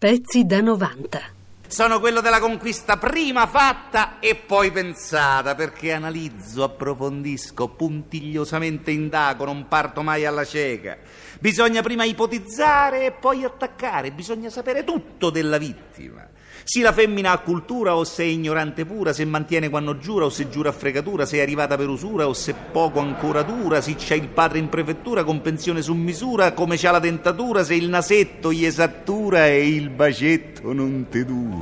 Pezzi 0.00 0.44
da 0.46 0.60
90. 0.60 1.37
Sono 1.70 2.00
quello 2.00 2.22
della 2.22 2.40
conquista 2.40 2.96
prima 2.96 3.46
fatta 3.46 4.20
e 4.20 4.36
poi 4.36 4.70
pensata, 4.70 5.54
perché 5.54 5.92
analizzo, 5.92 6.64
approfondisco, 6.64 7.68
puntigliosamente 7.68 8.90
indago, 8.90 9.44
non 9.44 9.68
parto 9.68 10.00
mai 10.00 10.24
alla 10.24 10.46
cieca. 10.46 10.96
Bisogna 11.38 11.82
prima 11.82 12.04
ipotizzare 12.04 13.04
e 13.04 13.12
poi 13.12 13.44
attaccare, 13.44 14.12
bisogna 14.12 14.48
sapere 14.48 14.82
tutto 14.82 15.28
della 15.28 15.58
vittima. 15.58 16.26
Se 16.64 16.82
la 16.82 16.92
femmina 16.92 17.32
ha 17.32 17.38
cultura 17.38 17.96
o 17.96 18.04
se 18.04 18.24
è 18.24 18.26
ignorante 18.26 18.84
pura, 18.84 19.14
se 19.14 19.24
mantiene 19.24 19.70
quando 19.70 19.96
giura 19.96 20.26
o 20.26 20.28
se 20.28 20.50
giura 20.50 20.68
a 20.68 20.72
fregatura, 20.72 21.24
se 21.24 21.38
è 21.38 21.40
arrivata 21.40 21.76
per 21.76 21.88
usura 21.88 22.28
o 22.28 22.34
se 22.34 22.54
poco 22.54 22.98
ancora 22.98 23.42
dura, 23.42 23.80
se 23.80 23.94
c'è 23.94 24.16
il 24.16 24.28
padre 24.28 24.58
in 24.58 24.68
prefettura 24.68 25.24
con 25.24 25.40
pensione 25.40 25.80
su 25.80 25.94
misura, 25.94 26.52
come 26.52 26.76
c'ha 26.76 26.90
la 26.90 26.98
dentatura, 26.98 27.64
se 27.64 27.74
il 27.74 27.88
nasetto 27.88 28.52
gli 28.52 28.66
esattura 28.66 29.46
e 29.46 29.66
il 29.66 29.88
bacetto 29.88 30.72
non 30.74 31.06
te 31.08 31.24
dura. 31.24 31.57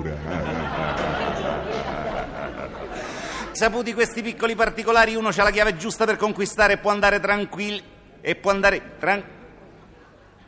Saputi 3.52 3.94
questi 3.94 4.22
piccoli 4.22 4.54
particolari, 4.54 5.14
uno 5.14 5.28
ha 5.28 5.42
la 5.42 5.50
chiave 5.50 5.76
giusta 5.76 6.04
per 6.04 6.16
conquistare 6.16 6.74
e 6.74 6.78
può 6.78 6.90
andare 6.90 7.20
tranquillo 7.20 7.82
e 8.20 8.34
può 8.34 8.50
andare 8.50 8.96
tran... 8.98 9.24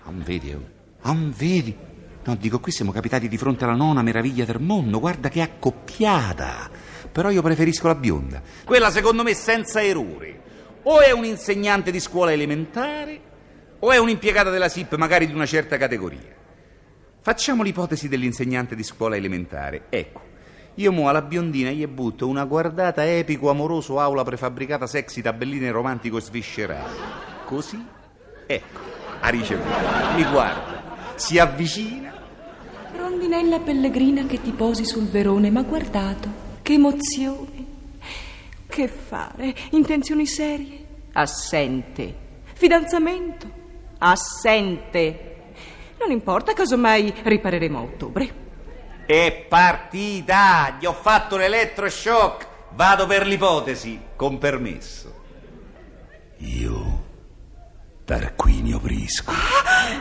Non 0.04 0.22
vedi, 0.22 0.52
oh? 0.52 0.62
Non 1.02 1.32
vedi? 1.36 1.76
No, 2.24 2.34
dico, 2.34 2.60
qui 2.60 2.72
siamo 2.72 2.92
capitati 2.92 3.28
di 3.28 3.38
fronte 3.38 3.64
alla 3.64 3.74
nona 3.74 4.02
meraviglia 4.02 4.44
del 4.44 4.60
mondo. 4.60 5.00
Guarda 5.00 5.30
che 5.30 5.40
accoppiata. 5.40 6.68
Però 7.10 7.30
io 7.30 7.40
preferisco 7.40 7.86
la 7.86 7.94
bionda. 7.94 8.42
Quella, 8.64 8.90
secondo 8.90 9.22
me, 9.22 9.32
senza 9.32 9.82
errori. 9.82 10.38
O 10.82 11.00
è 11.00 11.10
un 11.10 11.24
insegnante 11.24 11.90
di 11.90 12.00
scuola 12.00 12.32
elementare, 12.32 13.20
o 13.78 13.90
è 13.90 13.98
un'impiegata 13.98 14.50
della 14.50 14.68
SIP, 14.68 14.96
magari 14.96 15.26
di 15.26 15.32
una 15.32 15.46
certa 15.46 15.78
categoria. 15.78 16.36
Facciamo 17.28 17.62
l'ipotesi 17.62 18.08
dell'insegnante 18.08 18.74
di 18.74 18.82
scuola 18.82 19.14
elementare. 19.14 19.82
Ecco, 19.90 20.20
io 20.76 20.90
mo 20.92 21.10
alla 21.10 21.20
biondina 21.20 21.68
gli 21.68 21.86
butto 21.86 22.26
una 22.26 22.46
guardata 22.46 23.06
epico, 23.06 23.50
amoroso, 23.50 24.00
aula 24.00 24.24
prefabbricata, 24.24 24.86
sexy, 24.86 25.20
tabelline 25.20 25.70
romantico 25.70 26.16
e 26.16 26.20
sviscerato. 26.22 26.90
Così, 27.44 27.84
ecco, 28.46 28.80
ha 29.20 29.28
ricevuto. 29.28 29.68
Mi 30.16 30.24
guarda, 30.24 30.82
si 31.16 31.38
avvicina 31.38 32.14
Rondinella 32.96 33.58
pellegrina 33.58 34.24
che 34.24 34.40
ti 34.40 34.52
posi 34.52 34.86
sul 34.86 35.08
verone, 35.08 35.50
ma 35.50 35.60
guardato, 35.60 36.30
che 36.62 36.72
emozione. 36.72 37.66
Che 38.66 38.88
fare? 38.88 39.54
Intenzioni 39.72 40.24
serie? 40.24 40.86
Assente. 41.12 42.14
Fidanzamento? 42.54 43.46
Assente. 43.98 45.37
Non 46.08 46.16
importa, 46.16 46.54
casomai 46.54 47.12
ripareremo 47.22 47.78
a 47.78 47.82
ottobre. 47.82 48.34
È 49.04 49.44
partita! 49.46 50.78
Gli 50.80 50.86
ho 50.86 50.94
fatto 50.94 51.36
l'elettroshock! 51.36 52.46
Vado 52.70 53.06
per 53.06 53.26
l'ipotesi, 53.26 54.00
con 54.16 54.38
permesso. 54.38 55.12
Io, 56.38 57.04
Tarquinio 58.06 58.80
Prisco. 58.80 59.32
Ah! 59.32 60.00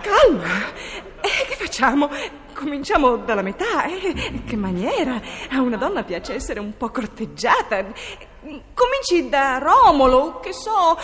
Calma! 0.00 0.72
Eh, 1.20 1.46
che 1.48 1.56
facciamo? 1.56 2.08
Cominciamo 2.54 3.16
dalla 3.16 3.42
metà, 3.42 3.86
eh? 3.86 4.42
Che 4.46 4.56
maniera? 4.56 5.20
A 5.50 5.60
una 5.60 5.76
donna 5.76 6.04
piace 6.04 6.34
essere 6.34 6.60
un 6.60 6.76
po' 6.76 6.90
corteggiata. 6.90 7.84
Cominci 8.42 9.28
da 9.28 9.58
Romolo, 9.58 10.38
che 10.38 10.52
so. 10.52 10.96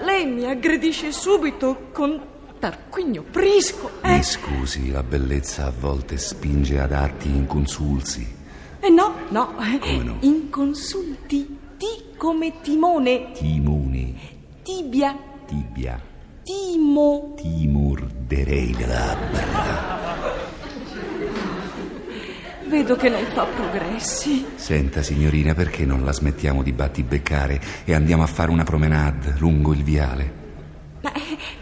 Lei 0.00 0.26
mi 0.26 0.44
aggredisce 0.44 1.12
subito 1.12 1.88
con 1.92 2.36
Tarquinio 2.58 3.22
Prisco. 3.22 3.90
Eh? 4.02 4.16
Mi 4.16 4.22
scusi, 4.22 4.90
la 4.90 5.02
bellezza 5.02 5.66
a 5.66 5.72
volte 5.76 6.18
spinge 6.18 6.80
ad 6.80 6.92
atti 6.92 7.28
inconsulsi. 7.28 8.36
Eh 8.80 8.90
no, 8.90 9.14
no. 9.28 9.54
Come 9.54 10.02
no? 10.02 10.16
Inconsulti. 10.20 11.58
Ti 11.76 11.86
come 12.16 12.60
timone. 12.60 13.32
Timone. 13.32 14.14
Tibia. 14.62 15.16
Tibia. 15.46 16.00
Timo. 16.42 17.34
Ti 17.36 17.66
morderei 17.68 18.74
le 18.74 18.86
labbra. 18.86 20.36
Vedo 22.66 22.96
che 22.96 23.08
non 23.08 23.24
fa 23.32 23.44
progressi. 23.44 24.44
Senta, 24.56 25.02
signorina, 25.02 25.54
perché 25.54 25.86
non 25.86 26.04
la 26.04 26.12
smettiamo 26.12 26.62
di 26.62 26.72
battibeccare 26.72 27.60
e 27.84 27.94
andiamo 27.94 28.24
a 28.24 28.26
fare 28.26 28.50
una 28.50 28.64
promenade 28.64 29.34
lungo 29.38 29.72
il 29.72 29.82
viale? 29.82 30.37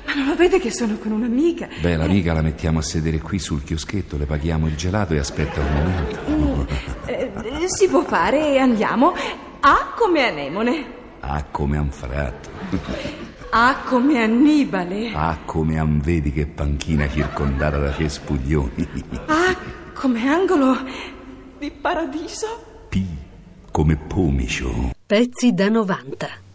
Ma, 0.07 0.15
non 0.15 0.27
lo 0.27 0.37
vede 0.37 0.59
che 0.59 0.71
sono 0.71 0.97
con 0.97 1.13
un'amica? 1.13 1.69
Beh, 1.81 1.97
l'amica 1.97 2.33
la 2.33 2.43
mettiamo 2.43 2.79
a 2.79 2.83
sedere 2.83 3.21
qui 3.21 3.39
sul 3.39 3.63
chioschetto, 3.63 4.17
le 4.17 4.27
paghiamo 4.27 4.67
il 4.67 4.77
gelato 4.77 5.15
e 5.15 5.19
aspetta 5.19 5.61
un 5.61 5.73
momento. 5.73 6.19
Mm, 6.29 6.61
eh, 7.07 7.33
si 7.67 7.89
può 7.89 8.03
fare, 8.03 8.59
andiamo. 8.59 9.15
A 9.61 9.93
come 9.97 10.27
anemone. 10.27 10.85
A 11.21 11.45
come 11.51 11.77
anfratto. 11.77 12.51
Ah, 13.51 13.83
come 13.85 14.23
Annibale. 14.23 15.13
Ah, 15.13 15.39
come 15.45 15.79
Anvedi 15.79 16.33
che 16.33 16.47
panchina 16.47 17.09
circondata 17.09 17.79
da 17.79 17.93
cespuglioni. 17.93 18.87
Ah, 19.27 19.57
come 19.95 20.29
angolo 20.29 20.77
di 21.59 21.71
paradiso. 21.71 22.87
P 22.89 23.03
come 23.71 23.97
pomicio. 23.97 24.91
Pezzi 25.07 25.53
da 25.53 25.69
90. 25.69 26.46